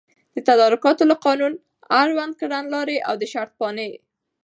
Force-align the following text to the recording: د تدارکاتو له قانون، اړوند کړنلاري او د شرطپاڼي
د 0.35 0.37
تدارکاتو 0.47 1.03
له 1.11 1.15
قانون، 1.25 1.53
اړوند 2.01 2.33
کړنلاري 2.41 2.97
او 3.07 3.13
د 3.21 3.23
شرطپاڼي 3.31 3.89